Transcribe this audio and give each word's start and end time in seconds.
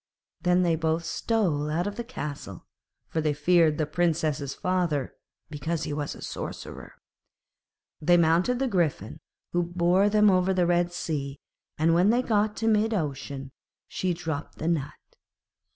Then 0.41 0.63
they 0.63 0.75
both 0.75 1.05
stole 1.05 1.69
out 1.69 1.85
of 1.85 1.95
the 1.95 2.03
castle, 2.03 2.65
for 3.07 3.21
they 3.21 3.35
feared 3.35 3.77
the 3.77 3.85
Princess's 3.85 4.55
father, 4.55 5.13
because 5.51 5.83
he 5.83 5.93
was 5.93 6.15
a 6.15 6.23
sorcerer. 6.23 6.95
They 8.01 8.17
mounted 8.17 8.57
the 8.57 8.67
Griffin, 8.67 9.19
who 9.51 9.61
bore 9.61 10.09
them 10.09 10.31
over 10.31 10.55
the 10.55 10.65
Red 10.65 10.91
Sea, 10.91 11.37
and 11.77 11.93
when 11.93 12.09
they 12.09 12.23
got 12.23 12.57
to 12.57 12.67
mid 12.67 12.95
ocean, 12.95 13.51
she 13.87 14.11
dropped 14.11 14.57
the 14.57 14.67
nut. 14.67 14.93